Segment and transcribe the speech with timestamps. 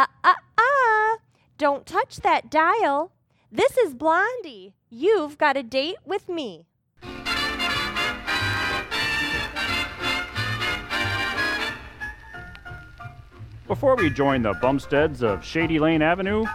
[0.00, 1.16] Uh uh uh!
[1.58, 3.12] Don't touch that dial.
[3.52, 4.72] This is Blondie.
[4.88, 6.64] You've got a date with me.
[13.66, 16.46] Before we join the Bumsteads of Shady Lane Avenue,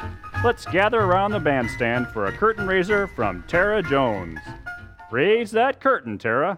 [0.44, 4.40] let's gather around the bandstand for a curtain raiser from Tara Jones.
[5.12, 6.58] Raise that curtain, Tara.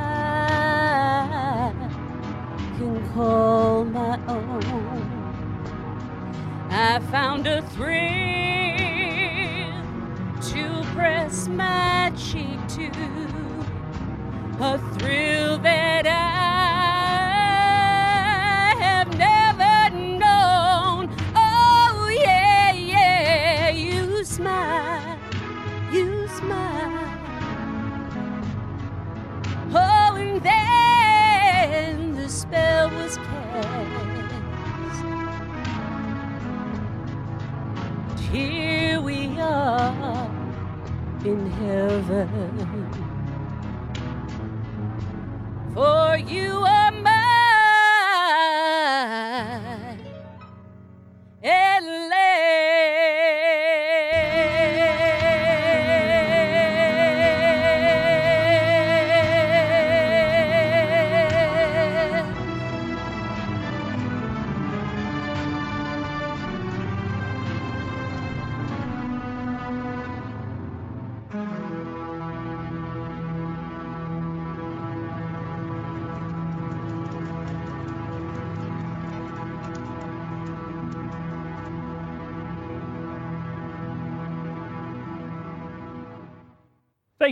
[3.13, 5.03] call my own.
[6.69, 7.91] I found a thrill
[10.51, 12.89] to press my cheek to,
[14.59, 16.40] a thrill that I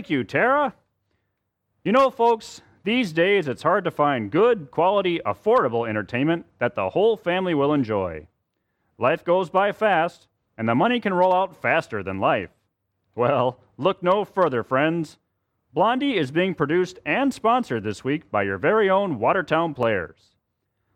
[0.00, 0.72] Thank you, Tara.
[1.84, 6.88] You know, folks, these days it's hard to find good, quality, affordable entertainment that the
[6.88, 8.26] whole family will enjoy.
[8.96, 12.48] Life goes by fast, and the money can roll out faster than life.
[13.14, 15.18] Well, look no further, friends.
[15.74, 20.34] Blondie is being produced and sponsored this week by your very own Watertown Players.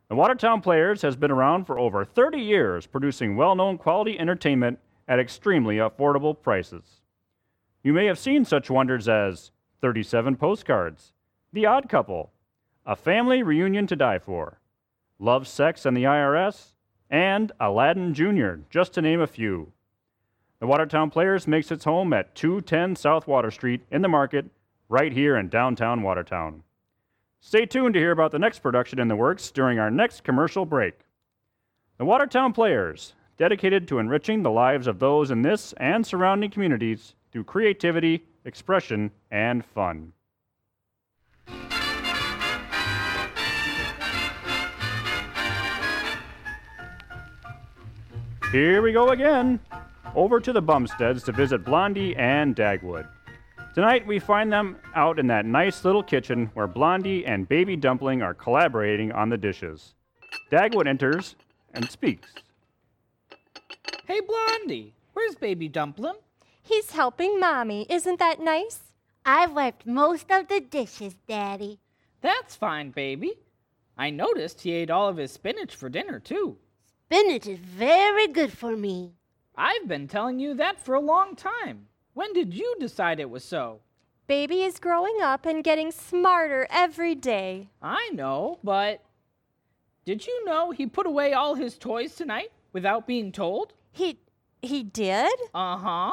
[0.09, 4.78] The Watertown Players has been around for over 30 years, producing well known quality entertainment
[5.06, 7.03] at extremely affordable prices.
[7.84, 9.50] You may have seen such wonders as
[9.83, 11.12] 37 postcards,
[11.53, 12.33] The Odd Couple,
[12.87, 14.59] A Family Reunion to Die For,
[15.19, 16.72] Love, Sex, and the IRS,
[17.11, 19.75] and Aladdin Jr., just to name a few.
[20.61, 24.47] The Watertown Players makes its home at 210 South Water Street in the market,
[24.89, 26.62] right here in downtown Watertown.
[27.41, 30.65] Stay tuned to hear about the next production in the works during our next commercial
[30.65, 31.01] break.
[31.98, 37.15] The Watertown Players, dedicated to enriching the lives of those in this and surrounding communities
[37.34, 40.13] through creativity, expression, and fun.
[48.53, 49.59] Here we go again.
[50.15, 53.09] Over to the Bumsteads to visit Blondie and Dagwood.
[53.75, 58.22] Tonight we find them out in that nice little kitchen where Blondie and Baby Dumpling
[58.22, 59.95] are collaborating on the dishes.
[60.53, 61.34] Dagwood enters
[61.72, 62.33] and speaks.
[64.07, 66.15] Hey, Blondie, where's Baby Dumpling?
[66.66, 67.87] He's helping Mommy.
[67.91, 68.81] Isn't that nice?
[69.25, 71.78] I've wiped most of the dishes, Daddy.
[72.22, 73.34] That's fine, baby.
[73.99, 76.57] I noticed he ate all of his spinach for dinner, too.
[77.07, 79.13] Spinach is very good for me.
[79.55, 81.87] I've been telling you that for a long time.
[82.15, 83.81] When did you decide it was so?
[84.27, 87.69] Baby is growing up and getting smarter every day.
[87.83, 89.05] I know, but
[90.07, 93.75] did you know he put away all his toys tonight without being told?
[93.93, 94.19] He
[94.63, 95.34] he did?
[95.53, 96.13] Uh huh.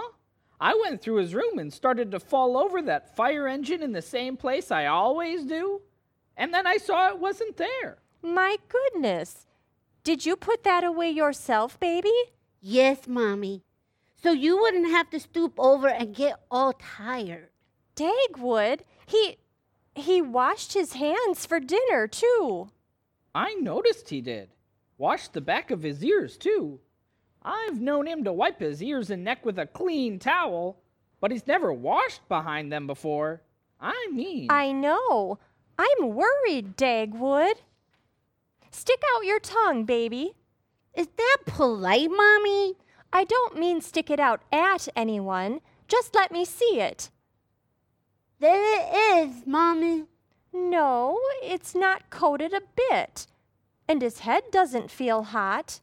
[0.61, 4.01] I went through his room and started to fall over that fire engine in the
[4.01, 5.81] same place I always do.
[6.37, 7.97] And then I saw it wasn't there.
[8.21, 9.47] My goodness.
[10.03, 12.13] Did you put that away yourself, baby?
[12.61, 13.63] Yes, Mommy.
[14.21, 17.49] So you wouldn't have to stoop over and get all tired.
[17.95, 19.37] Dagwood, he
[19.95, 22.69] he washed his hands for dinner, too.
[23.33, 24.49] I noticed he did.
[24.97, 26.79] Washed the back of his ears, too.
[27.43, 30.77] I've known him to wipe his ears and neck with a clean towel,
[31.19, 33.41] but he's never washed behind them before.
[33.79, 35.39] I mean, I know.
[35.77, 37.55] I'm worried, Dagwood.
[38.69, 40.35] Stick out your tongue, baby.
[40.93, 42.75] Is that polite, Mommy?
[43.11, 45.61] I don't mean stick it out at anyone.
[45.87, 47.09] Just let me see it.
[48.39, 50.05] There it is, Mommy.
[50.53, 53.27] No, it's not coated a bit.
[53.87, 55.79] And his head doesn't feel hot.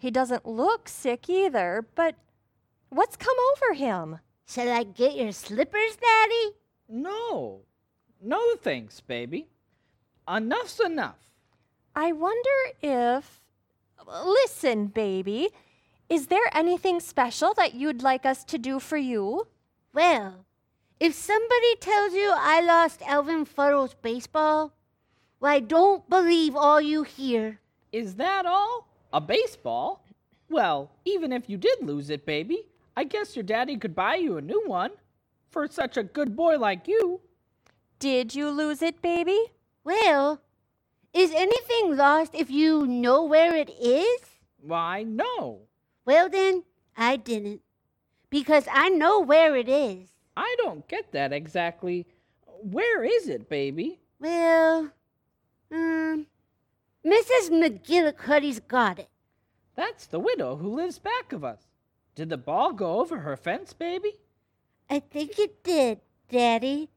[0.00, 2.14] He doesn't look sick either, but
[2.88, 4.18] what's come over him?
[4.48, 6.56] Shall I get your slippers, Daddy?
[6.88, 7.60] no.
[8.22, 9.48] No thanks, baby.
[10.28, 11.18] Enough's enough.
[11.94, 13.40] I wonder if.
[14.06, 15.48] Listen, baby.
[16.10, 19.48] Is there anything special that you'd like us to do for you?
[19.94, 20.44] Well,
[20.98, 24.72] if somebody tells you I lost Alvin Fuddle's baseball,
[25.40, 27.60] well, I don't believe all you hear.
[27.90, 28.89] Is that all?
[29.12, 30.04] A baseball?
[30.48, 32.66] Well, even if you did lose it, baby,
[32.96, 34.92] I guess your daddy could buy you a new one.
[35.50, 37.20] For such a good boy like you.
[37.98, 39.52] Did you lose it, baby?
[39.82, 40.40] Well,
[41.12, 44.20] is anything lost if you know where it is?
[44.62, 45.62] Why, no.
[46.04, 46.62] Well, then,
[46.96, 47.62] I didn't.
[48.30, 50.08] Because I know where it is.
[50.36, 52.06] I don't get that exactly.
[52.62, 53.98] Where is it, baby?
[54.20, 54.90] Well,
[55.72, 56.26] um,
[57.04, 57.50] Mrs.
[57.50, 59.08] McGillicuddy's got it.
[59.74, 61.68] That's the widow who lives back of us.
[62.14, 64.12] Did the ball go over her fence, baby?
[64.90, 66.90] I think it did, Daddy.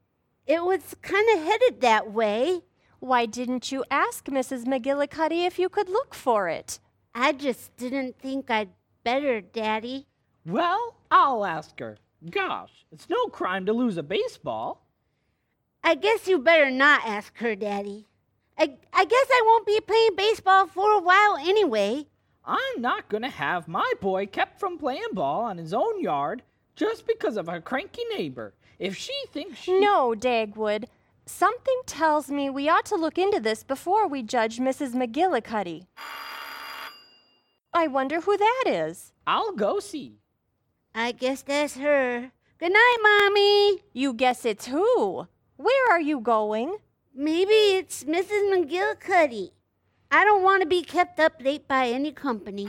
[0.46, 2.62] It was kind of headed that way.
[3.00, 4.64] Why didn't you ask Mrs.
[4.64, 6.80] McGillicuddy if you could look for it?
[7.14, 8.70] I just didn't think I'd
[9.04, 10.06] better, Daddy.
[10.44, 11.96] Well, I'll ask her.
[12.28, 14.86] Gosh, it's no crime to lose a baseball.
[15.82, 18.08] I guess you better not ask her, Daddy.
[18.56, 22.06] I, I guess I won't be playing baseball for a while anyway.
[22.44, 26.42] I'm not going to have my boy kept from playing ball on his own yard
[26.76, 28.54] just because of a cranky neighbor.
[28.78, 29.80] If she thinks she.
[29.80, 30.84] No, Dagwood.
[31.26, 34.92] Something tells me we ought to look into this before we judge Mrs.
[34.92, 35.86] McGillicuddy.
[37.72, 39.12] I wonder who that is.
[39.26, 40.18] I'll go see.
[40.94, 42.30] I guess that's her.
[42.58, 43.80] Good night, Mommy.
[43.94, 45.26] You guess it's who?
[45.56, 46.76] Where are you going?
[47.16, 48.50] Maybe it's Mrs.
[48.52, 49.52] McGillicuddy.
[50.10, 52.68] I don't want to be kept up late by any company.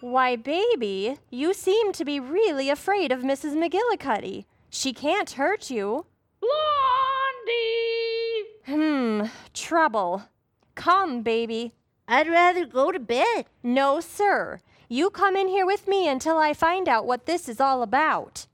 [0.00, 3.54] Why, baby, you seem to be really afraid of Mrs.
[3.56, 4.44] McGillicuddy.
[4.70, 6.06] She can't hurt you.
[6.40, 7.64] Blondie!
[8.66, 10.22] Hmm, trouble.
[10.76, 11.72] Come, baby.
[12.06, 13.46] I'd rather go to bed.
[13.60, 14.60] No, sir.
[14.88, 18.46] You come in here with me until I find out what this is all about.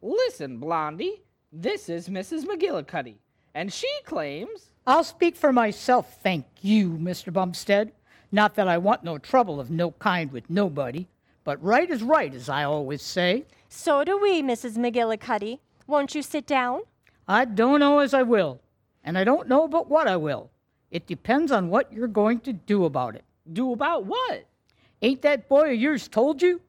[0.00, 1.22] Listen, Blondie.
[1.52, 2.44] This is Mrs.
[2.46, 3.16] McGillicuddy,
[3.54, 4.70] and she claims.
[4.86, 7.32] I'll speak for myself, thank you, Mr.
[7.32, 7.92] Bumstead.
[8.32, 11.06] Not that I want no trouble of no kind with nobody,
[11.44, 13.44] but right is right, as I always say.
[13.68, 14.76] So do we, Mrs.
[14.76, 15.58] McGillicuddy.
[15.86, 16.80] Won't you sit down?
[17.26, 18.60] I don't know as I will,
[19.04, 20.50] and I don't know but what I will.
[20.90, 23.24] It depends on what you're going to do about it.
[23.52, 24.46] Do about what?
[25.02, 26.60] Ain't that boy of yours told you?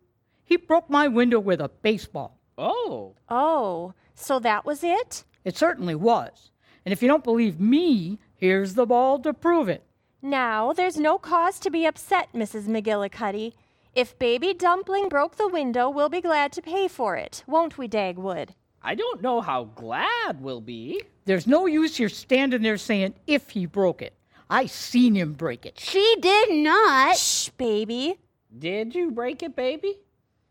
[0.43, 2.37] He broke my window with a baseball.
[2.57, 5.23] Oh, Oh, so that was it?
[5.45, 6.51] It certainly was.
[6.89, 9.83] And if you don't believe me, here's the ball to prove it.
[10.23, 12.63] Now, there's no cause to be upset, Mrs.
[12.63, 13.53] McGillicuddy.
[13.93, 17.87] If Baby Dumpling broke the window, we'll be glad to pay for it, won't we,
[17.87, 18.55] Dagwood?
[18.81, 21.03] I don't know how glad we'll be.
[21.25, 24.15] There's no use you're standing there saying if he broke it.
[24.49, 25.79] I seen him break it.
[25.79, 27.17] She did not.
[27.17, 28.17] Shh, baby.
[28.57, 29.99] Did you break it, baby?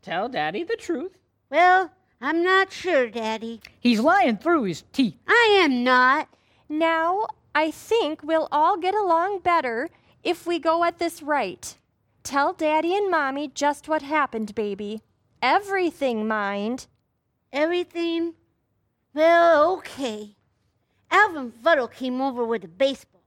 [0.03, 1.19] Tell Daddy the truth.
[1.51, 1.91] Well,
[2.21, 3.61] I'm not sure, Daddy.
[3.79, 5.15] He's lying through his teeth.
[5.27, 6.29] I am not.
[6.69, 9.89] Now, I think we'll all get along better
[10.25, 11.77] if we go at this right.
[12.25, 15.01] Tell Daddy and Mommy just what happened, baby.
[15.41, 16.89] Everything, mind.
[17.53, 18.35] Everything.
[19.15, 20.35] Well, okay.
[21.11, 23.23] Alvin Fuddle came over with a baseball,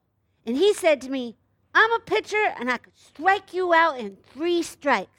[0.45, 1.35] and he said to me,
[1.73, 5.09] I'm a pitcher and I could strike you out in three strikes.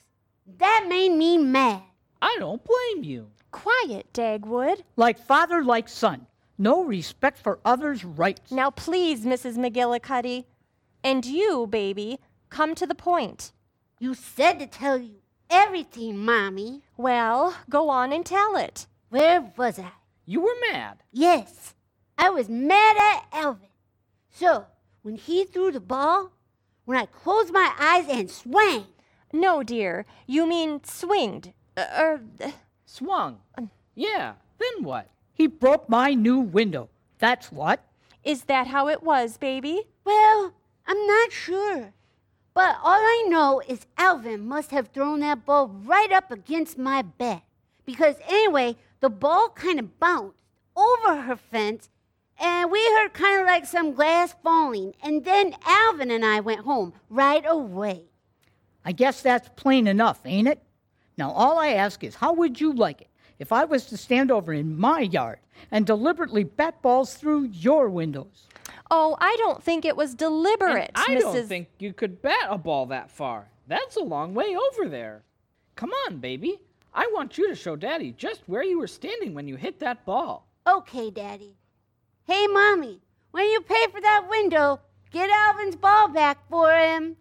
[0.59, 1.83] That made me mad.
[2.21, 3.29] I don't blame you.
[3.52, 4.82] Quiet, Dagwood.
[4.97, 6.26] Like father, like son.
[6.59, 8.50] No respect for others' rights.
[8.50, 9.56] Now, please, Mrs.
[9.56, 10.44] McGillicuddy.
[11.04, 12.18] And you, baby,
[12.50, 13.52] come to the point.
[13.99, 15.16] You said to tell you
[15.50, 16.82] everything, Mommy.
[16.97, 18.87] Well, go on and tell it.
[19.11, 19.92] Where was I?
[20.25, 21.02] You were mad.
[21.12, 21.75] Yes,
[22.16, 23.68] I was mad at Alvin.
[24.30, 24.66] So,
[25.02, 26.32] when he threw the ball,
[26.85, 28.87] when I closed my eyes and swang,
[29.32, 31.52] No, dear, you mean swinged.
[31.76, 32.21] Uh, Er,
[32.92, 33.38] Swung.
[33.56, 33.70] Um.
[33.94, 35.08] Yeah, then what?
[35.32, 36.90] He broke my new window.
[37.18, 37.82] That's what.
[38.22, 39.84] is that how it was, baby?
[40.04, 40.52] well,
[40.87, 41.94] I'm not sure.
[42.52, 47.00] But all I know is Alvin must have thrown that ball right up against my
[47.00, 47.40] bed.
[47.87, 50.42] Because anyway, the ball kind of bounced
[50.76, 51.88] over her fence,
[52.38, 54.94] and we heard kind of like some glass falling.
[55.02, 58.02] And then Alvin and I went home right away.
[58.84, 60.62] I guess that's plain enough, ain't it?
[61.16, 64.31] Now, all I ask is, how would you like it if I was to stand
[64.31, 65.38] over in my yard
[65.71, 68.49] and deliberately bat balls through your windows?
[68.90, 71.35] Oh, I don't think it was deliberate, And deliberate, I Mrs.
[71.35, 73.49] don't think you could bat a ball that far.
[73.66, 75.23] That's a long way over there.
[75.76, 76.61] Come on, baby.
[76.95, 80.04] I want you to show Daddy just where you were standing when you hit that
[80.04, 80.47] ball.
[80.66, 81.57] Okay, Daddy.
[82.25, 83.00] Hey, Mommy,
[83.31, 84.78] when you pay for that window,
[85.11, 87.16] get Alvin's ball back for him.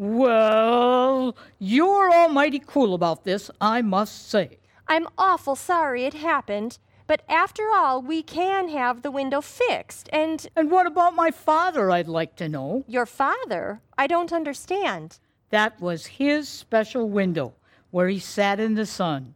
[0.00, 4.56] Well, you're almighty cool about this, I must say.
[4.88, 10.08] I'm awful sorry it happened, but after all, we can have the window fixed.
[10.10, 12.82] And And what about my father, I'd like to know?
[12.88, 13.82] your father?
[13.98, 15.18] I don't understand.
[15.50, 17.52] That was his special window
[17.90, 19.34] where he sat in the sun.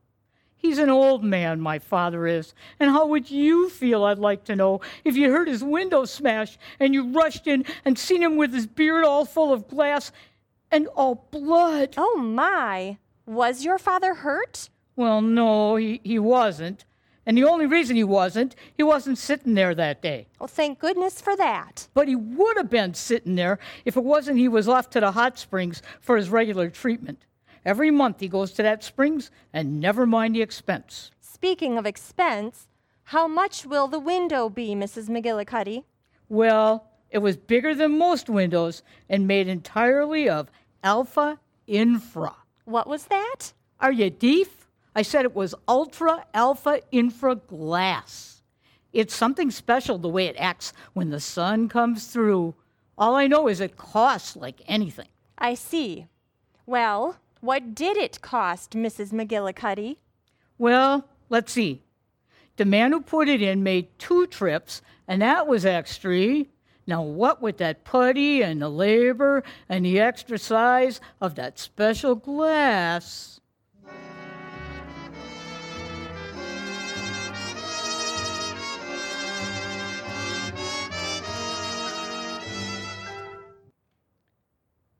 [0.56, 2.54] He's an old man, my father is.
[2.80, 6.56] And how would you feel, I'd like to know, if you heard his window smash
[6.80, 10.10] and you rushed in and seen him with his beard all full of glass
[10.70, 11.94] and all blood?
[11.96, 12.98] Oh my!
[13.26, 14.68] Was your father hurt?
[14.96, 16.84] Well, no, he, he wasn't.
[17.26, 20.26] And the only reason he wasn't, he wasn't sitting there that day.
[20.38, 21.88] Well, thank goodness for that.
[21.94, 25.12] But he would have been sitting there if it wasn't he was off to the
[25.12, 27.24] hot springs for his regular treatment.
[27.64, 31.10] Every month he goes to that springs and never mind the expense.
[31.20, 32.68] Speaking of expense,
[33.04, 35.08] how much will the window be, Mrs.
[35.08, 35.84] McGillicuddy?
[36.28, 40.50] Well, it was bigger than most windows and made entirely of
[40.82, 42.34] alpha infra.
[42.64, 43.52] What was that?
[43.80, 44.68] Are you deaf?
[44.94, 48.42] I said it was ultra alpha infra glass.
[48.92, 52.54] It's something special the way it acts when the sun comes through.
[52.96, 55.08] All I know is it costs like anything.
[55.36, 56.06] I see.
[56.64, 59.12] Well, what did it cost, Mrs.
[59.12, 59.96] McGillicuddy?
[60.58, 61.82] Well, let's see.
[62.56, 66.44] The man who put it in made two trips, and that was extra.
[66.86, 72.14] Now, what with that putty and the labor and the extra size of that special
[72.14, 73.40] glass?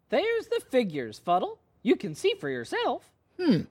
[0.09, 1.59] There's the figures, Fuddle.
[1.83, 3.03] You can see for yourself.
[3.39, 3.63] Hmm.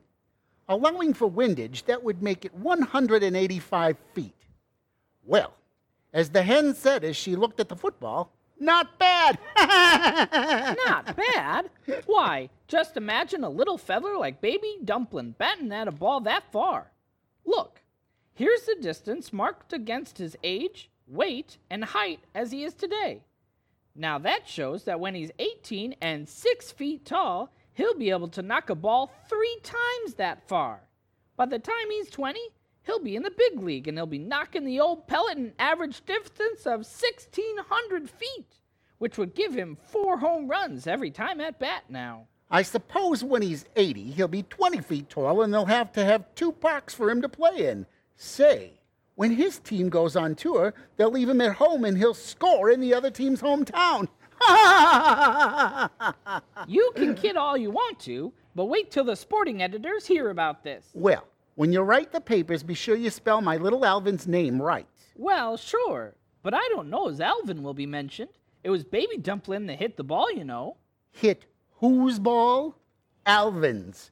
[0.68, 4.36] Allowing for windage, that would make it 185 feet.
[5.26, 5.54] Well,
[6.14, 9.40] as the hen said as she looked at the football, not bad.
[10.86, 11.70] Not bad.
[12.06, 16.92] Why, just imagine a little feather like Baby Dumpling batting at a ball that far.
[17.46, 17.82] Look,
[18.34, 23.22] here's the distance marked against his age, weight, and height as he is today.
[23.96, 28.42] Now that shows that when he's 18 and 6 feet tall, he'll be able to
[28.42, 30.82] knock a ball three times that far.
[31.36, 32.40] By the time he's 20,
[32.84, 36.06] he'll be in the big league and he'll be knocking the old pellet an average
[36.06, 38.60] distance of 1,600 feet,
[38.98, 42.28] which would give him four home runs every time at bat now.
[42.52, 46.36] I suppose when he's 80, he'll be 20 feet tall and they'll have to have
[46.36, 47.88] two parks for him to play in.
[48.16, 48.74] Say,
[49.16, 52.80] when his team goes on tour, they'll leave him at home and he'll score in
[52.80, 54.08] the other team's hometown.
[56.68, 60.64] You can kid all you want to, but wait till the sporting editors hear about
[60.64, 60.90] this.
[60.94, 64.88] well, when you write the papers, be sure you spell my little Alvin's name right.
[65.16, 68.32] Well, sure, but I don't know as Alvin will be mentioned.
[68.64, 70.78] It was Baby Dumpling that hit the ball, you know.
[71.12, 71.46] Hit
[71.78, 72.76] whose ball?
[73.26, 74.12] Alvin's.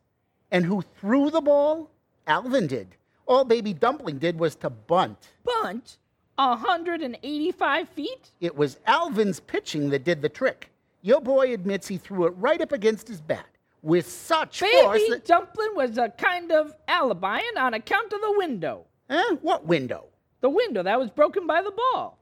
[0.51, 1.89] And who threw the ball?
[2.27, 2.95] Alvin did.
[3.25, 5.29] All Baby Dumpling did was to bunt.
[5.43, 5.97] Bunt?
[6.37, 8.31] A 185 feet?
[8.39, 10.69] It was Alvin's pitching that did the trick.
[11.01, 13.47] Your boy admits he threw it right up against his bat
[13.81, 15.25] with such force Baby that.
[15.25, 18.85] Dumpling was a kind of alibiing on account of the window.
[19.09, 19.35] Eh?
[19.41, 20.05] What window?
[20.41, 22.17] The window that was broken by the ball.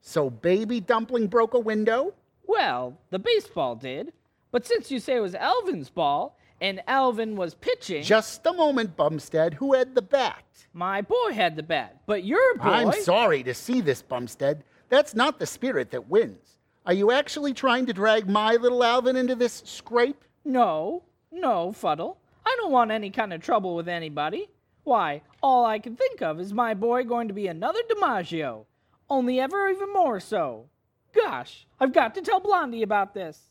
[0.00, 2.14] So Baby Dumpling broke a window?
[2.46, 4.12] Well, the baseball did.
[4.50, 8.96] But since you say it was Alvin's ball and Alvin was pitching, Just a moment,
[8.96, 9.54] Bumstead.
[9.54, 10.44] Who had the bat?
[10.72, 12.00] my boy had the bat.
[12.06, 12.64] But your boy.
[12.64, 14.62] I'm sorry to see this, Bumstead.
[14.88, 16.58] That's not the spirit that wins.
[16.86, 20.24] Are you actually trying to drag my little Alvin into this scrape?
[20.44, 22.18] No, no, Fuddle.
[22.46, 24.48] I don't want any kind of trouble with anybody.
[24.84, 28.64] Why, all I can think of is my boy going to be another DiMaggio.
[29.08, 30.70] Only ever even more so.
[31.12, 33.50] Gosh, I've got to tell Blondie about this.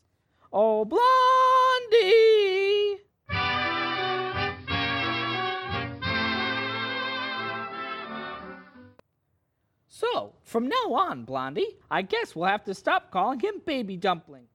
[0.52, 1.00] Oh, Blondie!
[9.86, 14.46] So, from now on, Blondie, I guess we'll have to stop calling him Baby Dumpling.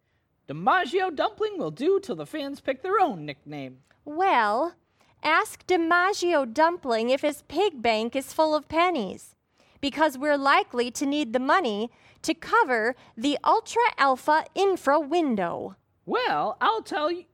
[0.48, 3.80] DiMaggio Dumpling will do till the fans pick their own nickname.
[4.06, 4.76] Well,
[5.24, 9.36] ask DiMaggio Dumpling if his pig bank is full of pennies,
[9.82, 11.90] because we're likely to need the money
[12.22, 15.76] to cover the Ultra Alpha Infra window.
[16.06, 17.26] Well, I'll tell you.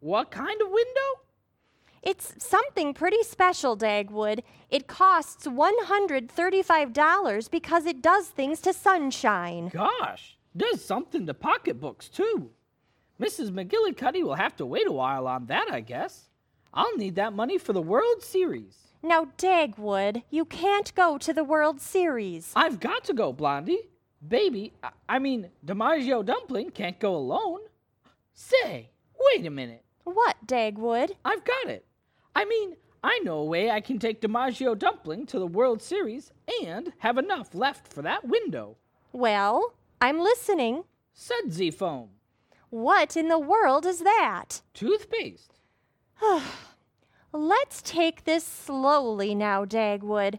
[0.00, 1.22] What kind of window?
[2.02, 4.42] It's something pretty special, Dagwood.
[4.70, 9.70] It costs $135 because it does things to sunshine.
[9.72, 12.50] Gosh, does something to pocketbooks, too.
[13.20, 13.50] Mrs.
[13.50, 16.28] McGillicuddy will have to wait a while on that, I guess.
[16.74, 18.76] I'll need that money for the World Series.
[19.02, 22.52] Now, Dagwood, you can't go to the World Series.
[22.54, 23.88] I've got to go, Blondie.
[24.26, 27.60] Baby, I- I mean, DiMaggio Dumpling can't go alone.
[28.34, 29.84] Say, wait a minute.
[30.04, 31.12] What, Dagwood?
[31.24, 31.86] I've got it.
[32.34, 36.32] I mean, I know a way I can take DiMaggio Dumpling to the World Series
[36.64, 38.76] and have enough left for that window.
[39.12, 40.84] Well, I'm listening.
[41.12, 42.10] Sudsy foam,
[42.68, 44.60] What in the world is that?
[44.74, 45.54] toothpaste.
[47.32, 50.38] Let's take this slowly now, Dagwood.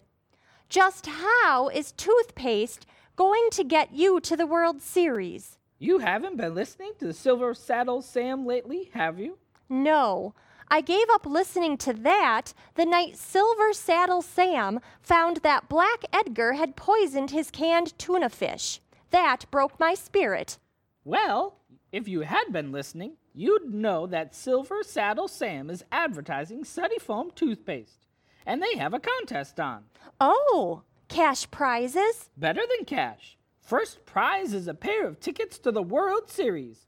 [0.70, 2.86] Just how is toothpaste
[3.16, 5.58] going to get you to the World Series?
[5.80, 9.38] You haven't been listening to the Silver Saddle Sam lately, have you?
[9.70, 10.34] No,
[10.70, 16.54] I gave up listening to that the night Silver Saddle Sam found that Black Edgar
[16.54, 18.82] had poisoned his canned tuna fish.
[19.12, 20.58] That broke my spirit.
[21.04, 21.60] Well,
[21.92, 27.32] if you had been listening, you'd know that Silver Saddle Sam is advertising Sudsy Foam
[27.34, 28.06] toothpaste,
[28.46, 29.86] and they have a contest on.
[30.20, 32.30] Oh, cash prizes?
[32.36, 33.38] Better than cash.
[33.62, 36.88] First prize is a pair of tickets to the World Series,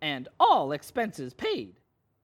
[0.00, 1.78] and all expenses paid.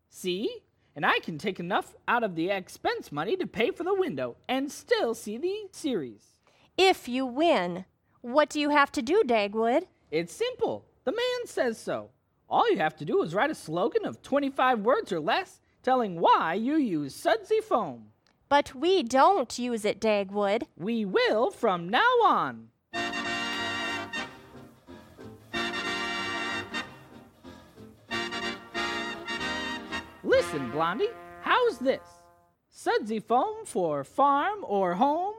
[0.08, 0.62] See?
[0.94, 4.36] And I can take enough out of the expense money to pay for the window
[4.48, 6.38] and still see the series.
[6.78, 7.84] If you win.
[8.26, 9.84] What do you have to do, Dagwood?
[10.10, 10.84] It's simple.
[11.04, 12.10] The man says so.
[12.50, 16.18] All you have to do is write a slogan of 25 words or less telling
[16.18, 18.06] why you use Sudsy Foam.
[18.48, 20.64] But we don't use it, Dagwood.
[20.76, 22.70] We will from now on.
[30.24, 31.10] Listen, Blondie,
[31.42, 32.02] how's this?
[32.70, 35.34] Sudsy foam for farm or home?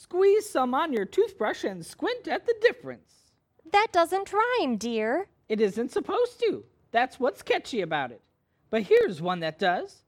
[0.00, 3.32] Squeeze some on your toothbrush and squint at the difference.
[3.72, 5.26] That doesn't rhyme, dear.
[5.48, 6.64] It isn't supposed to.
[6.92, 8.22] That's what's catchy about it.
[8.70, 10.04] But here's one that does.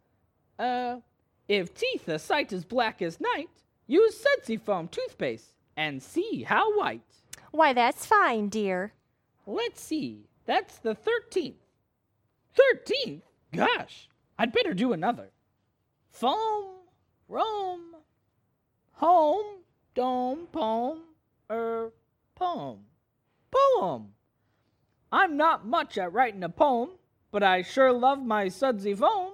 [0.61, 0.98] Uh,
[1.48, 3.50] if teeth a sight as black as night,
[3.88, 7.03] use Sudsy Foam toothpaste and see how white.
[7.50, 8.92] Why, that's fine, dear.
[9.44, 10.29] Let's see.
[10.46, 11.55] That's the 13th.
[12.57, 13.22] 13th?
[13.53, 15.31] Gosh, I'd better do another.
[16.12, 16.76] Foam,
[17.26, 17.96] roam,
[18.92, 19.60] home,
[19.94, 21.00] dome, poem,
[21.50, 21.92] er,
[22.35, 22.79] poem.
[23.50, 24.12] Poem.
[25.12, 26.90] I'm not much at writing a poem,
[27.33, 29.33] but I sure love my sudsy foam.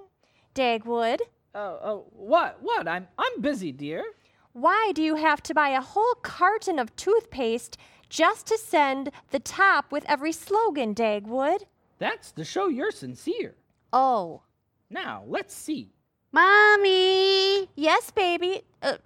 [0.55, 1.21] Dagwood,
[1.55, 2.59] Uh, uh, what?
[2.63, 2.89] What?
[2.89, 4.05] I'm I'm busy, dear.
[4.53, 7.77] why do you have to buy a whole carton of toothpaste
[8.09, 11.63] just to send the top with every slogan, Dagwood?
[11.99, 13.55] That's to show you're sincere.
[13.93, 14.43] Oh.
[14.89, 15.91] Now, let's see.
[16.33, 17.69] Mommy!
[17.75, 18.63] Yes, baby.
[18.83, 18.97] Uh,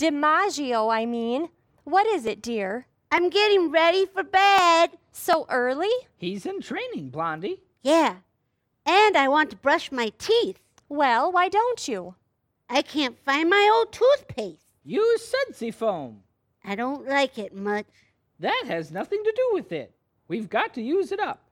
[0.00, 1.50] DiMaggio, I mean.
[1.84, 2.86] What is it, dear?
[3.12, 4.92] I'm getting ready for bed.
[5.12, 5.90] So early?
[6.16, 7.60] He's in training, Blondie.
[7.82, 8.16] Yeah.
[8.86, 10.58] And I want to brush my teeth.
[10.88, 12.14] Well, why don't you?
[12.70, 14.64] I can't find my old toothpaste.
[14.86, 16.22] Use sudsy foam.
[16.64, 17.84] I don't like it much.
[18.38, 19.94] That has nothing to do with it.
[20.28, 21.42] We've got to use it up.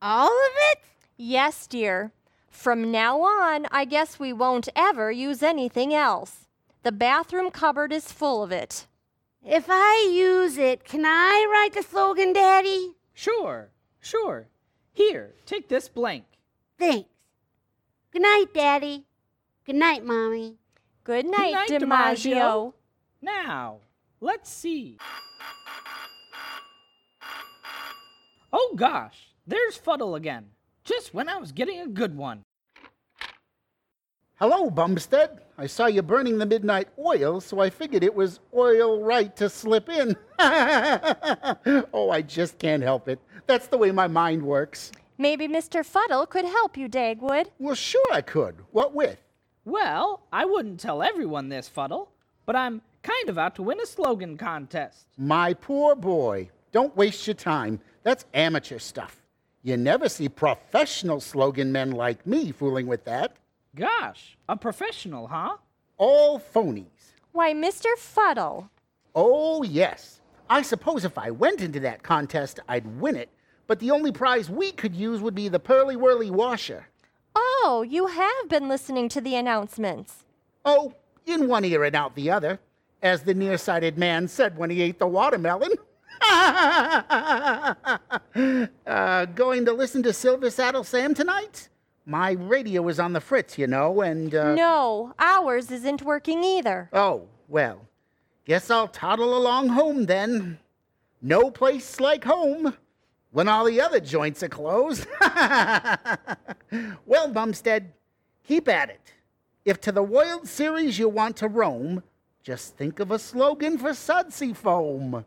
[0.00, 0.78] All of it?
[1.16, 2.12] Yes, dear.
[2.48, 6.46] From now on, I guess we won't ever use anything else.
[6.82, 8.86] The bathroom cupboard is full of it.
[9.44, 12.94] If I use it, can I write the slogan, Daddy?
[13.14, 14.48] Sure, sure.
[14.92, 16.24] Here, take this blank.
[16.78, 17.08] Thanks.
[18.12, 19.06] Good night, Daddy.
[19.64, 20.56] Good night, Mommy.
[21.04, 21.82] Good night, night, DiMaggio.
[21.82, 22.72] DiMaggio.
[23.22, 23.78] Now,
[24.22, 24.98] Let's see.
[28.52, 30.46] Oh gosh, there's Fuddle again.
[30.84, 32.44] Just when I was getting a good one.
[34.36, 35.40] Hello, Bumstead.
[35.62, 39.48] I saw you burning the midnight oil, so I figured it was oil right to
[39.48, 40.16] slip in.
[40.40, 43.20] oh, I just can't help it.
[43.46, 44.90] That's the way my mind works.
[45.18, 45.86] Maybe Mr.
[45.86, 47.46] Fuddle could help you, Dagwood.
[47.60, 48.56] Well, sure I could.
[48.72, 49.22] What with?
[49.64, 52.08] Well, I wouldn't tell everyone this, Fuddle,
[52.44, 55.06] but I'm kind of out to win a slogan contest.
[55.16, 56.50] My poor boy.
[56.72, 57.78] Don't waste your time.
[58.02, 59.22] That's amateur stuff.
[59.62, 63.36] You never see professional slogan men like me fooling with that.
[63.74, 65.56] Gosh, a professional, huh?
[65.96, 67.14] All phonies.
[67.32, 67.96] Why, Mr.
[67.96, 68.68] Fuddle.
[69.14, 70.20] Oh, yes.
[70.50, 73.30] I suppose if I went into that contest, I'd win it,
[73.66, 76.88] but the only prize we could use would be the Pearly Whirly washer.
[77.34, 80.24] Oh, you have been listening to the announcements.
[80.66, 82.60] Oh, in one ear and out the other,
[83.02, 85.72] as the nearsighted man said when he ate the watermelon.
[86.30, 87.74] uh,
[89.34, 91.70] going to listen to Silver Saddle Sam tonight?
[92.04, 94.34] My radio is on the fritz, you know, and.
[94.34, 96.88] Uh, No, ours isn't working either.
[96.92, 97.86] Oh, well.
[98.44, 100.58] Guess I'll toddle along home then.
[101.20, 102.76] No place like home
[103.30, 105.06] when all the other joints are closed.
[107.06, 107.92] well, Bumstead,
[108.42, 109.12] keep at it.
[109.64, 112.02] If to the World Series you want to roam,
[112.42, 115.24] just think of a slogan for Sudsy Foam.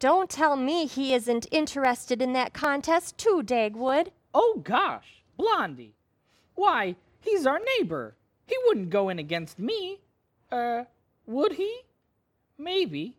[0.00, 4.08] Don't tell me he isn't interested in that contest, too, Dagwood.
[4.38, 5.94] Oh gosh, Blondie.
[6.56, 8.16] Why, he's our neighbor.
[8.44, 10.00] He wouldn't go in against me.
[10.52, 10.84] Uh,
[11.24, 11.80] would he?
[12.58, 13.16] Maybe.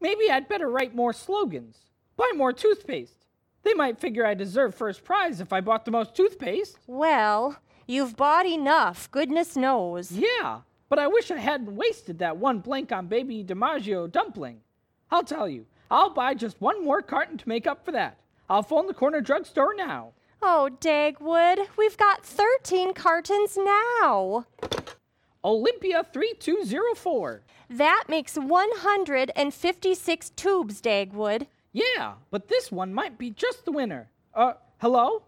[0.00, 1.78] Maybe I'd better write more slogans.
[2.16, 3.26] Buy more toothpaste.
[3.64, 6.78] They might figure I deserve first prize if I bought the most toothpaste.
[6.86, 10.12] Well, you've bought enough, goodness knows.
[10.12, 14.60] Yeah, but I wish I hadn't wasted that one blank on baby DiMaggio dumpling.
[15.10, 18.20] I'll tell you, I'll buy just one more carton to make up for that.
[18.48, 20.12] I'll phone the corner drugstore now.
[20.40, 24.46] Oh, Dagwood, we've got 13 cartons now.
[25.44, 27.42] Olympia 3204.
[27.70, 31.46] That makes 156 tubes, Dagwood.
[31.72, 34.08] Yeah, but this one might be just the winner.
[34.34, 35.24] Uh, hello?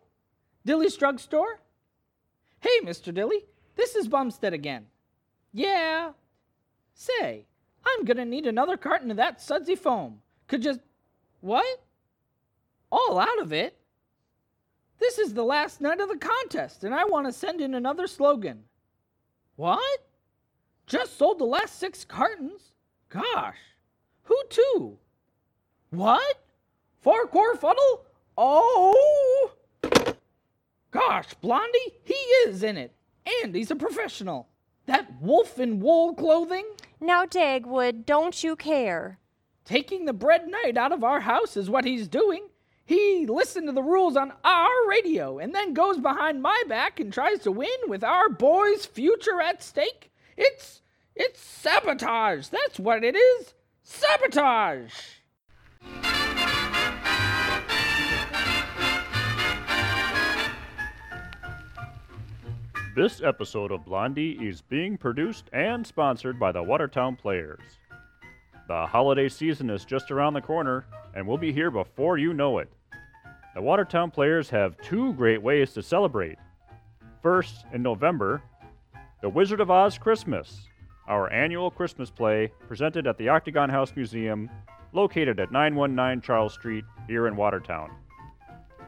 [0.65, 1.61] Dilly's drugstore?
[2.61, 3.13] Hey, Mr.
[3.13, 3.45] Dilly,
[3.77, 4.87] this is Bumstead again.
[5.53, 6.13] Yeah.
[6.95, 7.47] Say,
[7.85, 10.21] I'm gonna need another carton of that sudsy foam.
[10.47, 10.81] Could just.
[11.41, 11.81] What?
[12.91, 13.77] All out of it?
[14.99, 18.07] This is the last night of the contest, and I want to send in another
[18.07, 18.65] slogan.
[19.57, 20.07] What?
[20.87, 22.73] Just sold the last six cartons?
[23.09, 23.59] Gosh.
[24.25, 24.99] Who to?
[25.91, 26.45] What?
[27.01, 28.05] Farquhar Fuddle?
[28.37, 29.53] Oh!
[30.91, 32.93] Gosh, Blondie, he is in it.
[33.43, 34.49] And he's a professional.
[34.87, 36.65] That wolf in wool clothing?
[37.01, 39.19] Now, Dagwood, don't you care?
[39.65, 42.49] Taking the bread night out of our house is what he's doing.
[42.89, 47.13] He listened to the rules on our radio and then goes behind my back and
[47.13, 50.11] tries to win with our boy's future at stake.
[50.39, 50.81] It's
[51.15, 52.49] it's sabotage.
[52.49, 53.53] That's what it is.
[53.83, 54.95] Sabotage.
[62.97, 67.61] This episode of Blondie is being produced and sponsored by the Watertown Players.
[68.67, 72.57] The holiday season is just around the corner, and we'll be here before you know
[72.57, 72.73] it.
[73.55, 76.39] The Watertown Players have two great ways to celebrate.
[77.23, 78.43] First, in November,
[79.23, 80.69] The Wizard of Oz Christmas,
[81.09, 84.51] our annual Christmas play presented at the Octagon House Museum,
[84.93, 87.91] located at 919 Charles Street here in Watertown.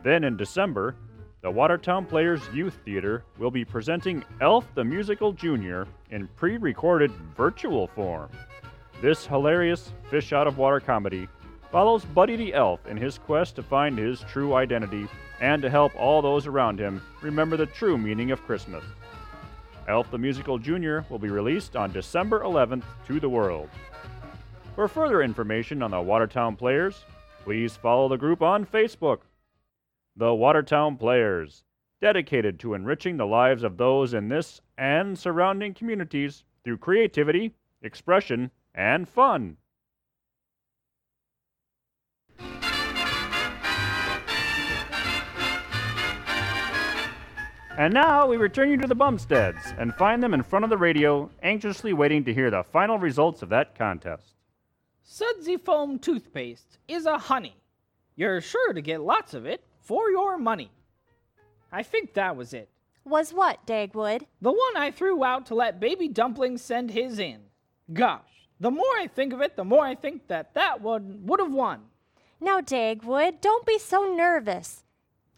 [0.02, 0.94] Then in December,
[1.42, 7.10] the Watertown Players Youth Theater will be presenting Elf the Musical Junior in pre recorded
[7.34, 8.28] virtual form.
[9.00, 11.28] This hilarious fish out of water comedy
[11.70, 15.06] follows Buddy the Elf in his quest to find his true identity
[15.40, 18.84] and to help all those around him remember the true meaning of Christmas.
[19.88, 23.68] Elf the Musical Junior will be released on December 11th to the world.
[24.74, 27.04] For further information on the Watertown Players,
[27.44, 29.20] please follow the group on Facebook.
[30.16, 31.64] The Watertown Players,
[32.00, 38.50] dedicated to enriching the lives of those in this and surrounding communities through creativity, expression,
[38.74, 39.56] and fun.
[47.80, 50.76] And now we return you to the Bumsteads and find them in front of the
[50.76, 54.34] radio, anxiously waiting to hear the final results of that contest.
[55.02, 57.56] Sudsy Foam toothpaste is a honey.
[58.16, 60.70] You're sure to get lots of it for your money.
[61.72, 62.68] I think that was it.
[63.06, 64.26] Was what, Dagwood?
[64.42, 67.40] The one I threw out to let Baby Dumpling send his in.
[67.94, 71.40] Gosh, the more I think of it, the more I think that that one would
[71.40, 71.80] have won.
[72.42, 74.84] Now, Dagwood, don't be so nervous.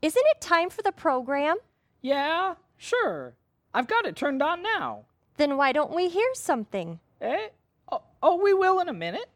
[0.03, 1.59] Isn't it time for the program?
[2.03, 3.35] Yeah, sure.
[3.73, 5.05] I've got it turned on now.
[5.37, 7.01] Then why don't we hear something?
[7.21, 7.49] Eh?
[7.91, 9.31] Oh, oh, we will in a minute.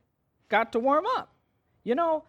[0.49, 1.33] Got to warm up.
[1.85, 2.25] You know,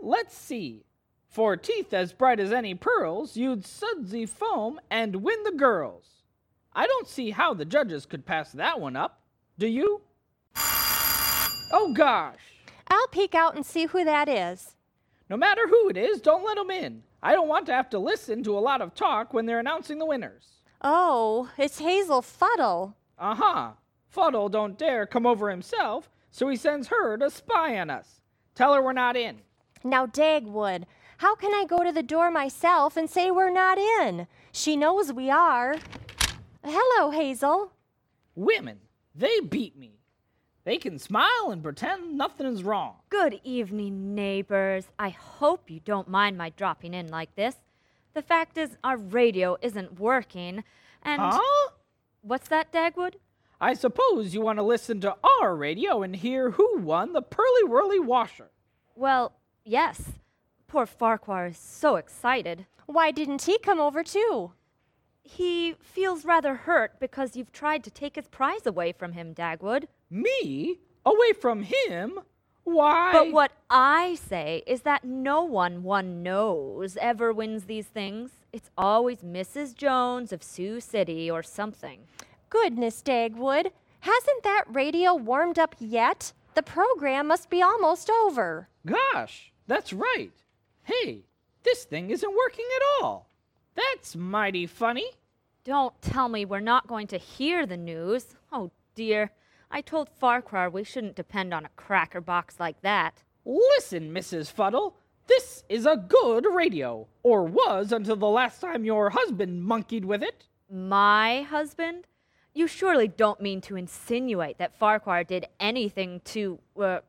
[0.00, 0.84] let's see.
[1.28, 6.04] For teeth as bright as any pearls, you'd sudsy foam and win the girls.
[6.74, 9.20] I don't see how the judges could pass that one up.
[9.58, 10.02] Do you?
[11.70, 12.38] Oh gosh.
[12.88, 14.76] I'll peek out and see who that is.
[15.28, 17.02] No matter who it is, don't let 'em in.
[17.22, 19.98] I don't want to have to listen to a lot of talk when they're announcing
[19.98, 20.62] the winners.
[20.82, 22.94] Oh, it's Hazel Fuddle.
[23.18, 23.70] Uh huh.
[24.08, 28.20] Fuddle don't dare come over himself, so he sends her to spy on us.
[28.54, 29.38] Tell her we're not in.
[29.82, 30.84] Now, Dagwood,
[31.18, 34.28] how can I go to the door myself and say we're not in?
[34.52, 35.76] She knows we are.
[36.64, 37.72] Hello, Hazel.
[38.36, 38.78] Women,
[39.14, 39.97] they beat me.
[40.68, 42.96] They can smile and pretend nothing is wrong.
[43.08, 44.84] Good evening, neighbors.
[44.98, 47.54] I hope you don't mind my dropping in like this.
[48.12, 50.64] The fact is, our radio isn't working,
[51.02, 51.22] and.
[51.22, 51.70] Huh?
[52.20, 53.14] What's that, Dagwood?
[53.58, 57.64] I suppose you want to listen to our radio and hear who won the Pearly
[57.64, 58.50] Whirly Washer.
[58.94, 59.32] Well,
[59.64, 60.02] yes.
[60.66, 62.66] Poor Farquhar is so excited.
[62.84, 64.52] Why didn't he come over too?
[65.22, 69.86] He feels rather hurt because you've tried to take his prize away from him, Dagwood.
[70.10, 70.80] Me?
[71.04, 72.20] Away from him?
[72.64, 73.12] Why?
[73.12, 78.32] But what I say is that no one one knows ever wins these things.
[78.52, 79.74] It's always Mrs.
[79.74, 82.00] Jones of Sioux City or something.
[82.50, 83.70] Goodness, Dagwood.
[84.00, 86.32] Hasn't that radio warmed up yet?
[86.54, 88.68] The program must be almost over.
[88.86, 90.32] Gosh, that's right.
[90.82, 91.24] Hey,
[91.62, 93.28] this thing isn't working at all.
[93.74, 95.10] That's mighty funny.
[95.64, 98.34] Don't tell me we're not going to hear the news.
[98.50, 99.30] Oh dear.
[99.70, 103.22] I told Farquhar we shouldn't depend on a cracker box like that.
[103.44, 104.50] Listen, Mrs.
[104.50, 110.04] Fuddle, this is a good radio, or was until the last time your husband monkeyed
[110.04, 110.46] with it.
[110.70, 112.06] My husband?
[112.54, 117.00] You surely don't mean to insinuate that Farquhar did anything to, uh,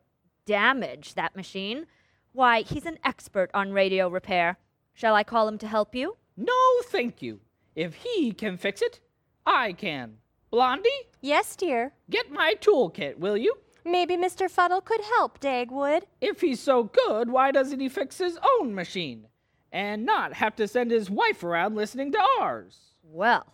[0.44, 1.86] damage that machine?
[2.32, 4.58] Why, he's an expert on radio repair.
[4.92, 6.16] Shall I call him to help you?
[6.36, 6.52] No,
[6.84, 7.40] thank you.
[7.74, 9.00] If he can fix it,
[9.46, 10.18] I can.
[10.50, 11.92] Blondie, Yes, dear.
[12.08, 13.54] get my toolkit, will you?
[13.84, 14.50] Maybe Mr.
[14.50, 16.02] Fuddle could help, Dagwood.
[16.20, 19.28] If he's so good, why doesn't he fix his own machine?
[19.72, 22.94] And not have to send his wife around listening to ours?
[23.02, 23.46] Well,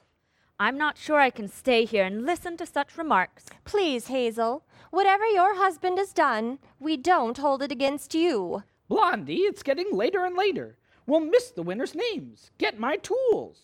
[0.59, 3.45] I'm not sure I can stay here and listen to such remarks.
[3.65, 4.65] Please, Hazel.
[4.91, 8.63] Whatever your husband has done, we don't hold it against you.
[8.89, 10.79] Blondie, it's getting later and later.
[11.07, 12.51] We'll miss the winners' names.
[12.57, 13.59] Get my tools.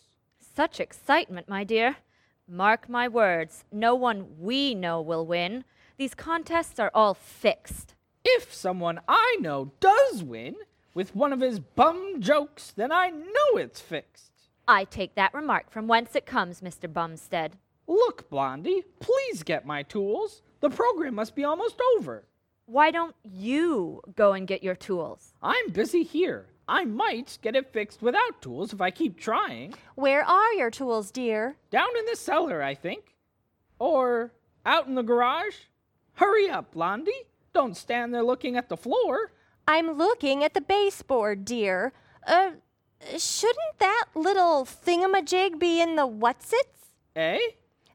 [0.54, 1.96] Such excitement, my dear.
[2.52, 5.64] Mark my words, no one we know will win.
[5.96, 7.94] These contests are all fixed.
[8.26, 10.56] If someone I know does win
[10.92, 14.32] with one of his bum jokes, then I know it's fixed.
[14.68, 16.92] I take that remark from whence it comes, Mr.
[16.92, 17.56] Bumstead.
[17.86, 20.42] Look, Blondie, please get my tools.
[20.60, 22.26] The program must be almost over.
[22.66, 25.32] Why don't you go and get your tools?
[25.42, 26.48] I'm busy here.
[26.72, 29.74] I might get it fixed without tools if I keep trying.
[29.94, 31.56] Where are your tools, dear?
[31.70, 33.14] Down in the cellar, I think.
[33.78, 34.32] Or
[34.64, 35.56] out in the garage.
[36.14, 37.26] Hurry up, Blondie.
[37.52, 39.32] Don't stand there looking at the floor.
[39.68, 41.92] I'm looking at the baseboard, dear.
[42.26, 42.52] Uh,
[43.18, 46.94] shouldn't that little thingamajig be in the whatsits?
[47.14, 47.38] Eh?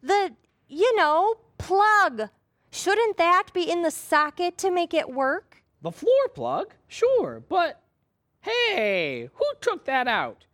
[0.03, 0.33] The,
[0.67, 2.29] you know, plug.
[2.69, 5.63] Shouldn't that be in the socket to make it work?
[5.81, 6.75] The floor plug?
[6.87, 7.81] Sure, but
[8.47, 10.45] hey, who took that out?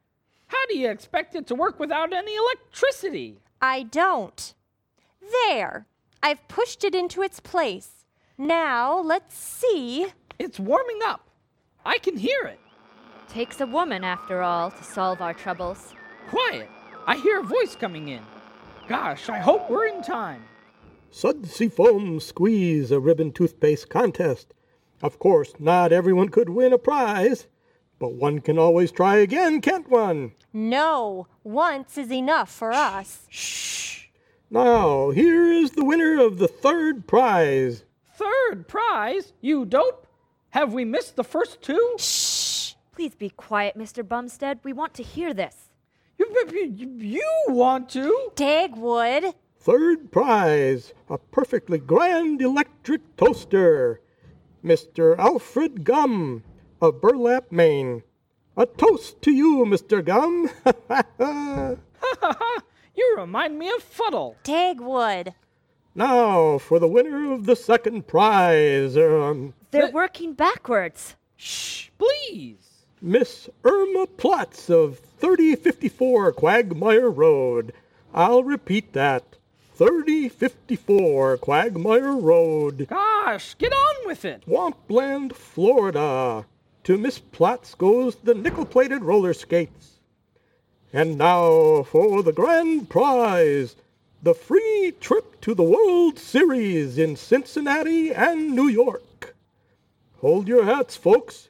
[0.48, 3.40] How do you expect it to work without any electricity?
[3.62, 4.54] I don't.
[5.48, 5.88] There.
[6.22, 8.06] I've pushed it into its place.
[8.38, 10.08] Now, let's see.
[10.40, 11.30] It's warming up.
[11.86, 12.60] I can hear it.
[13.28, 15.94] Takes a woman, after all, to solve our troubles.
[16.30, 16.70] Quiet.
[17.06, 18.22] I hear a voice coming in.
[18.88, 20.44] Gosh, I hope we're in time.
[21.10, 24.54] Sudsy Foam Squeeze a Ribbon Toothpaste Contest.
[25.02, 27.48] Of course, not everyone could win a prize,
[28.04, 30.34] but one can always try again, can't one?
[30.52, 33.26] No, once is enough for us.
[33.30, 34.08] Shh!
[34.50, 37.86] Now, here is the winner of the third prize.
[38.18, 39.32] Third prize?
[39.40, 40.06] You dope?
[40.50, 41.96] Have we missed the first two?
[41.98, 42.74] Shh!
[42.92, 44.06] Please be quiet, Mr.
[44.06, 44.60] Bumstead.
[44.64, 45.70] We want to hear this.
[46.18, 48.32] You, you, you want to?
[48.36, 49.34] Dagwood.
[49.62, 54.02] Third prize a perfectly grand electric toaster.
[54.62, 55.18] Mr.
[55.18, 56.44] Alfred Gum
[56.84, 58.04] of Burlap, Maine.
[58.58, 60.04] A toast to you, Mr.
[60.04, 60.50] Gum.
[60.66, 61.76] Ha ha ha.
[62.02, 62.62] Ha ha ha.
[62.94, 64.36] You remind me of Fuddle.
[64.44, 65.34] Dagwood.
[65.96, 71.16] Now for the winner of the second prize, um, They're working backwards.
[71.38, 72.58] Shh, please.
[73.02, 77.72] Miss Irma Platts of 3054 Quagmire Road.
[78.14, 79.24] I'll repeat that.
[79.76, 84.44] 3054 Quagmire Road, Gosh, get on with it.
[84.44, 86.46] Swampland, Florida.
[86.86, 90.00] To Miss Platts goes the nickel plated roller skates.
[90.92, 93.76] And now for the grand prize
[94.22, 99.36] the free trip to the World Series in Cincinnati and New York.
[100.22, 101.50] Hold your hats, folks.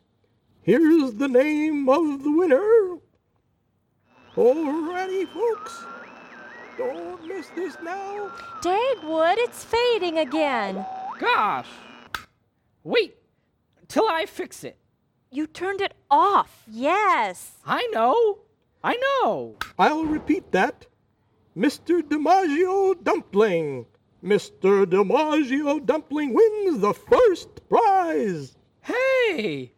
[0.64, 2.98] Here's the name of the winner.
[4.36, 5.84] Alrighty, folks.
[6.78, 8.32] Don't miss this now.
[8.62, 10.84] Dagwood, it's fading again.
[11.20, 11.70] Gosh.
[12.84, 13.16] Wait
[13.88, 14.78] till I fix it.
[15.34, 16.62] You turned it off.
[16.68, 17.54] Yes.
[17.66, 18.38] I know.
[18.84, 19.56] I know.
[19.80, 20.86] I'll repeat that.
[21.58, 22.04] Mr.
[22.04, 23.88] DiMaggio Dumpling.
[24.24, 24.86] Mr.
[24.86, 28.56] DiMaggio Dumpling wins the first prize.
[28.82, 29.74] Hey,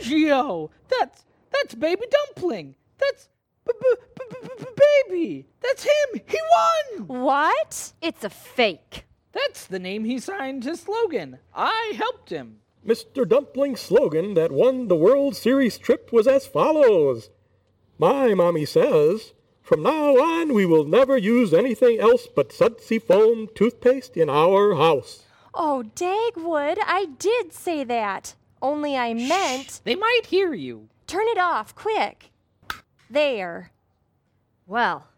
[0.00, 0.70] DiMaggio.
[0.88, 2.74] That's that's baby dumpling.
[2.98, 3.28] That's
[5.06, 5.46] baby.
[5.60, 6.20] That's him.
[6.26, 7.06] He won.
[7.06, 7.92] What?
[8.02, 9.04] It's a fake.
[9.30, 11.38] That's the name he signed his slogan.
[11.54, 12.61] I helped him.
[12.86, 13.28] Mr.
[13.28, 17.30] Dumpling's slogan that won the World Series trip was as follows
[17.96, 23.48] My mommy says, from now on we will never use anything else but Sudsy Foam
[23.54, 25.22] toothpaste in our house.
[25.54, 28.34] Oh, Dagwood, I did say that.
[28.60, 30.88] Only I meant They might hear you.
[31.06, 32.30] turn it off quick.
[33.08, 33.70] There.
[34.66, 35.08] Well,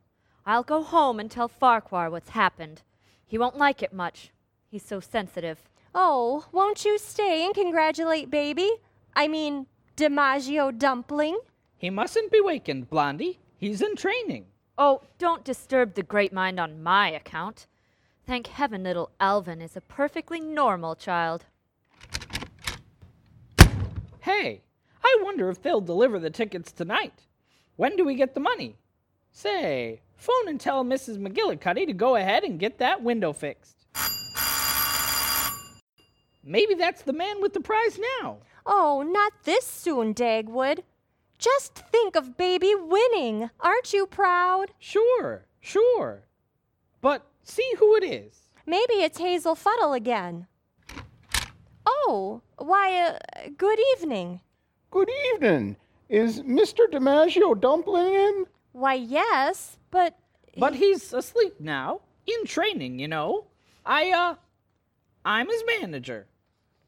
[0.45, 2.83] I'll go home and tell Farquhar what's happened.
[3.27, 4.31] He won't like it much.
[4.71, 5.63] He's so sensitive.
[5.95, 8.69] Oh, won't you stay and congratulate baby?
[9.15, 11.39] I mean, DiMaggio Dumpling?
[11.77, 13.39] He mustn't be wakened, Blondie.
[13.57, 14.47] He's in training.
[14.77, 17.69] Oh, don't disturb the great mind on my account.
[18.27, 21.45] Thank heaven little Alvin is a perfectly normal child.
[24.21, 24.63] Hey,
[25.05, 27.27] I wonder if they'll deliver the tickets tonight.
[27.77, 28.77] When do we get the money?
[29.31, 31.19] Say, phone and tell Mrs.
[31.19, 33.84] McGillicuddy to go ahead and get that window fixed.
[36.45, 38.39] Maybe that's the man with the prize now.
[38.67, 40.81] Oh, not this soon, Dagwood.
[41.39, 43.51] Just think of baby winning.
[43.61, 44.73] Aren't you proud?
[44.79, 46.25] Sure, sure.
[47.01, 48.49] But see who it is.
[48.67, 50.47] Maybe it's Hazel Fuddle again.
[51.87, 54.41] Oh, why, uh, good evening.
[54.91, 55.77] Good evening.
[56.09, 56.87] Is Mr.
[56.91, 58.45] DiMaggio Dumpling in?
[58.73, 60.19] Why, yes, but
[60.59, 63.47] But he's asleep now, in training, you know.
[63.85, 64.35] I, uh,
[65.25, 66.27] I'm his manager.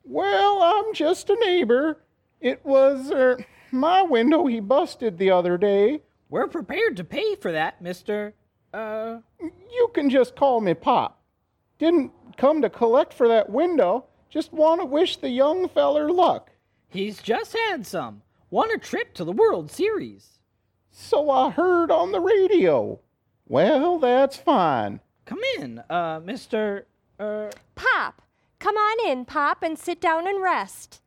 [0.07, 1.99] Well, I'm just a neighbor.
[2.41, 6.03] It was, er, my window he busted the other day.
[6.29, 8.33] We're prepared to pay for that, Mr.
[8.73, 11.21] Uh, You can just call me Pop.
[11.79, 14.05] Didn't come to collect for that window.
[14.31, 16.51] Just want to wish the young feller luck.
[16.89, 18.23] he's just had some.
[18.51, 20.39] Won a trip to the World Series.
[20.91, 23.01] So I heard on the radio.
[23.49, 25.01] Well, that's fine.
[25.25, 26.85] Come in, uh, Mr.
[27.19, 28.23] Uh, Pop,
[28.67, 31.01] come on in, Pop, and sit down and rest.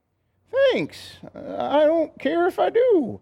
[0.49, 1.17] Thanks.
[1.35, 3.19] I don't care if I do.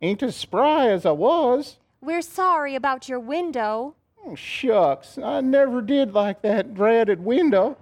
[0.00, 1.78] Ain't as spry as I was.
[2.00, 3.96] We're sorry about your window.
[4.24, 7.76] Oh, shucks, I never did like that dreaded window.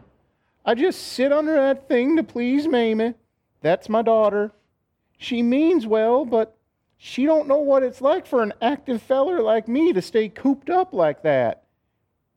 [0.64, 3.12] I just sit under that thing to please Mamie.
[3.60, 4.52] That's my daughter.
[5.18, 6.56] She means well, but
[6.96, 10.70] she don't know what it's like for an active feller like me to stay cooped
[10.70, 11.64] up like that.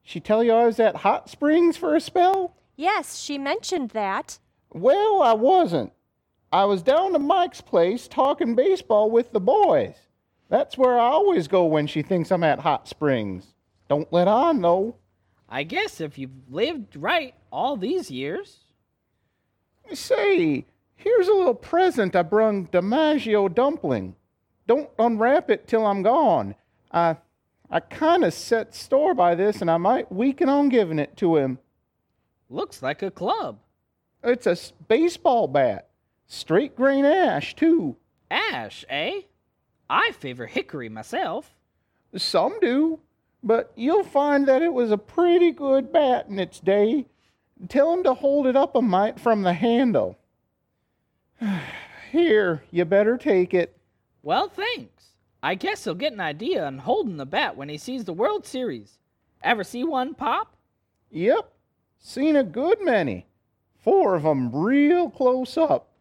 [0.04, 2.54] She tell you I was at Hot Springs for a spell?
[2.76, 4.40] Yes, she mentioned that.
[4.74, 5.92] Well, I wasn't.
[6.52, 9.96] I was down to Mike's place talking baseball with the boys.
[10.50, 13.54] That's where I always go when she thinks I'm at Hot Springs.
[13.88, 14.96] Don't let on, though.
[15.48, 18.60] I guess if you've lived right all these years.
[19.94, 24.16] Say, here's a little present I brung DiMaggio Dumpling.
[24.68, 26.56] Don't unwrap it till I'm gone.
[26.92, 27.18] I,
[27.70, 31.38] I kind of set store by this, and I might weaken on giving it to
[31.38, 31.60] him.
[32.52, 33.60] Looks like a club.
[34.22, 34.58] It's a
[34.90, 35.88] baseball bat,
[36.28, 37.96] straight grain ash too.
[38.30, 39.22] Ash, eh?
[39.90, 41.56] I favor hickory myself.
[42.18, 43.00] Some do,
[43.42, 47.06] but you'll find that it was a pretty good bat in its day.
[47.70, 50.18] Tell him to hold it up a mite from the handle.
[52.12, 53.78] Here, you better take it.
[54.24, 55.06] Well, thanks.
[55.42, 58.46] I guess he'll get an idea on holding the bat when he sees the World
[58.46, 59.00] Series.
[59.42, 60.58] Ever see one pop?
[61.12, 61.50] Yep,
[62.02, 63.28] seen a good many.
[63.78, 65.94] Four of 'em real close up.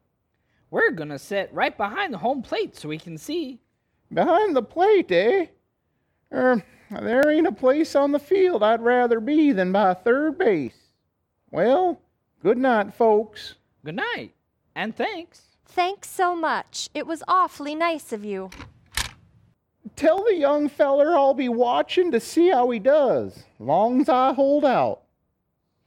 [0.71, 3.61] We're gonna sit right behind the home plate so we can see.
[4.13, 5.47] Behind the plate, eh?
[6.33, 10.91] Er, There ain't a place on the field I'd rather be than by third base.
[11.53, 12.01] Well,
[12.43, 13.55] good night, folks.
[13.85, 14.35] Good night,
[14.75, 15.57] and thanks.
[15.65, 16.91] Thanks so much.
[16.93, 18.51] It was awfully nice of you.
[19.95, 24.65] Tell the young feller I'll be watching to see how he does, long's I hold
[24.65, 25.03] out.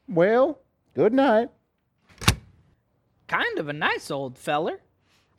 [0.08, 0.60] Well,
[0.94, 1.50] good night.
[3.28, 4.82] Kind of a nice old feller.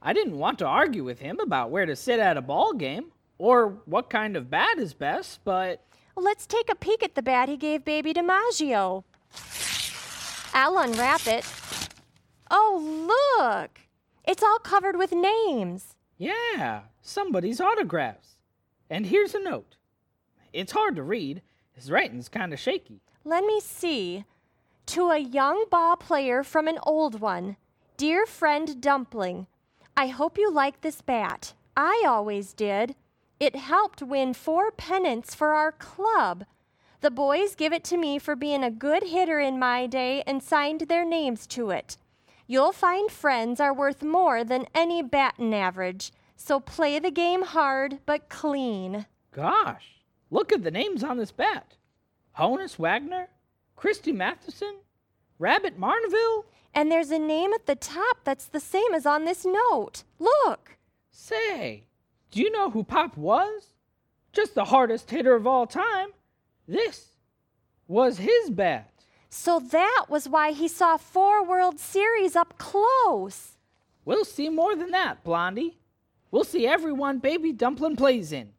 [0.02, 3.12] I didn't want to argue with him about where to sit at a ball game
[3.38, 5.84] or what kind of bat is best, but
[6.16, 9.04] let's take a peek at the bat he gave Baby DiMaggio.
[10.54, 11.44] I'll unwrap it.
[12.50, 13.80] Oh, look!
[14.26, 15.96] It's all covered with names.
[16.18, 18.36] yeah, somebody's autographs.
[18.88, 19.76] And here's a note.
[20.52, 21.42] It's hard to read.
[21.72, 23.00] His writing's kind of shaky.
[23.24, 24.24] Let me see.
[24.86, 27.56] To a young ball player from an old one.
[27.96, 29.46] Dear friend Dumpling,
[29.96, 31.54] I hope you like this bat.
[31.76, 32.94] I always did.
[33.40, 36.44] It helped win four pennants for our club.
[37.00, 40.42] The boys give it to me for being a good hitter in my day and
[40.42, 41.96] signed their names to it.
[42.46, 47.98] You'll find friends are worth more than any batting average, so play the game hard
[48.06, 49.06] but clean.
[49.32, 51.76] Gosh, look at the names on this bat
[52.38, 53.28] Honus Wagner,
[53.76, 54.76] Christy Mathewson,
[55.38, 56.44] Rabbit Maranville.
[56.74, 60.02] And there's a name at the top that's the same as on this note.
[60.18, 60.76] Look!
[61.10, 61.84] Say,
[62.30, 63.68] do you know who Pop was?
[64.32, 66.08] Just the hardest hitter of all time.
[66.66, 67.10] This
[67.86, 68.90] was his bat.
[69.28, 73.56] So that was why he saw four World Series up close.
[74.04, 75.78] We'll see more than that, Blondie.
[76.30, 78.50] We'll see everyone Baby Dumpling plays in.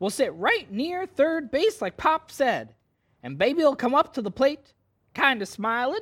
[0.00, 2.74] We'll sit right near third base, like Pop said.
[3.22, 4.72] And Baby'll come up to the plate,
[5.14, 6.00] kind of smiling,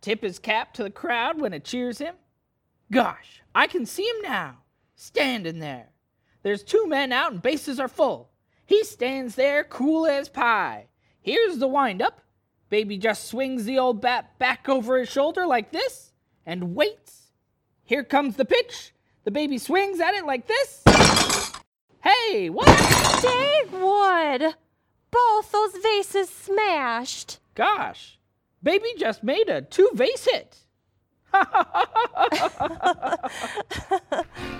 [0.00, 2.14] tip his cap to the crowd when it cheers him.
[2.90, 4.58] Gosh, I can see him now,
[4.94, 5.88] standing there.
[6.42, 8.30] There's two men out and bases are full.
[8.66, 10.88] He stands there cool as pie.
[11.20, 12.20] Here's the windup.
[12.68, 16.12] Baby just swings the old bat back over his shoulder like this
[16.46, 17.32] and waits.
[17.84, 18.92] Here comes the pitch.
[19.24, 20.82] The baby swings at it like this.
[22.02, 22.66] Hey, what?
[22.66, 24.54] Dagwood!
[25.12, 27.38] Both those vases smashed.
[27.54, 28.18] Gosh,
[28.62, 30.58] baby just made a two vase hit.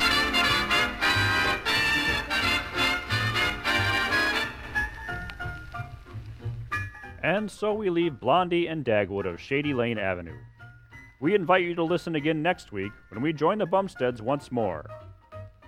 [7.22, 10.38] And so we leave Blondie and Dagwood of Shady Lane Avenue.
[11.20, 14.84] We invite you to listen again next week when we join the Bumsteads once more.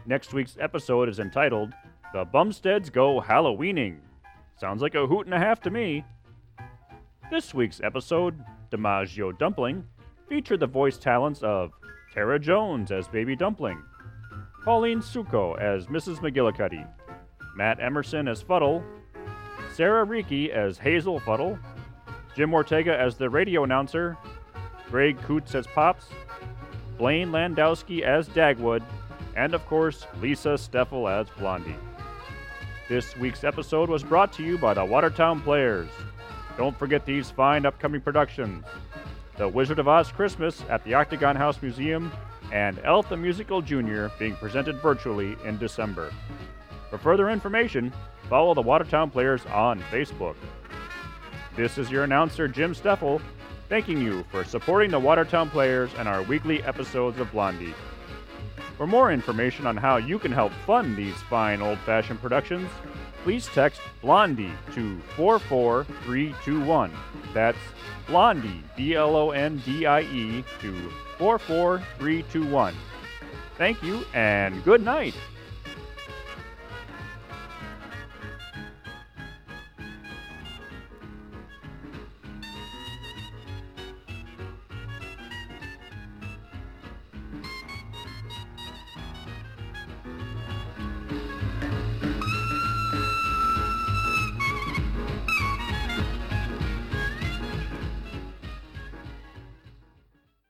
[0.05, 1.73] Next week's episode is entitled
[2.13, 3.99] The Bumsteads Go Halloweening.
[4.57, 6.05] Sounds like a hoot and a half to me.
[7.31, 8.39] This week's episode,
[8.71, 9.85] DiMaggio Dumpling,
[10.29, 11.73] featured the voice talents of
[12.13, 13.83] Tara Jones as Baby Dumpling,
[14.65, 16.19] Pauline Suko as Mrs.
[16.19, 16.89] McGillicuddy,
[17.57, 18.85] Matt Emerson as Fuddle,
[19.75, 21.59] Sarah Reiki as Hazel Fuddle,
[22.37, 24.17] Jim Ortega as the radio announcer,
[24.89, 26.07] Greg Coots as Pops,
[26.97, 28.83] Blaine Landowski as Dagwood,
[29.37, 31.77] and of course, Lisa Steffel as Blondie.
[32.87, 35.89] This week's episode was brought to you by the Watertown Players.
[36.59, 38.63] Don't forget these fine upcoming productions
[39.39, 42.13] The Wizard of Oz Christmas at the Octagon House Museum,
[42.53, 44.09] and Elf the Musical Jr.
[44.19, 46.13] being presented virtually in December.
[46.91, 47.91] For further information,
[48.29, 50.37] follow the Watertown Players on Facebook.
[51.57, 53.23] This is your announcer, Jim Steffel,
[53.71, 57.73] thanking you for supporting the Watertown Players and our weekly episodes of Blondie.
[58.77, 62.69] For more information on how you can help fund these fine old fashioned productions,
[63.23, 66.91] please text Blondie to 44321.
[67.33, 67.59] That's
[68.07, 72.75] Blondie, B L O N D I E, to 44321.
[73.57, 75.15] Thank you and good night.